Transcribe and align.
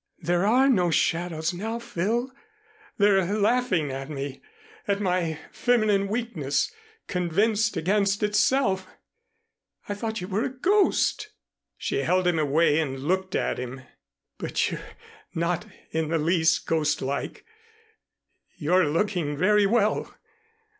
There 0.17 0.47
are 0.47 0.67
no 0.67 0.89
shadows 0.89 1.53
now, 1.53 1.77
Phil. 1.77 2.31
They're 2.97 3.23
laughing 3.23 3.91
at 3.91 4.09
me, 4.09 4.41
at 4.87 4.99
my 4.99 5.37
feminine 5.51 6.07
weakness, 6.07 6.73
convinced 7.07 7.77
against 7.77 8.23
itself. 8.23 8.87
I 9.87 9.93
thought 9.93 10.19
you 10.19 10.27
were 10.27 10.43
a 10.45 10.49
ghost." 10.49 11.29
She 11.77 11.97
held 11.99 12.25
him 12.25 12.39
away 12.39 12.79
and 12.79 12.97
looked 13.01 13.35
at 13.35 13.59
him. 13.59 13.81
"But 14.39 14.71
you're 14.71 14.81
not 15.35 15.67
in 15.91 16.07
the 16.07 16.17
least 16.17 16.65
ghostlike. 16.65 17.45
You're 18.57 18.87
looking 18.87 19.37
very 19.37 19.67
well. 19.67 20.15